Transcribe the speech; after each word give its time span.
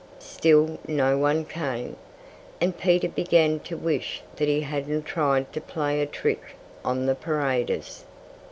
Still 0.17 0.79
no 0.87 1.15
one 1.15 1.45
came. 1.45 1.95
And 2.59 2.75
Peter 2.75 3.07
began 3.07 3.59
to 3.59 3.77
wish 3.77 4.23
that 4.37 4.47
he 4.47 4.61
hadn't 4.61 5.03
tried 5.05 5.53
to 5.53 5.61
play 5.61 6.01
a 6.01 6.07
trick 6.07 6.55
on 6.83 7.05
the 7.05 7.13
paraders. 7.13 8.03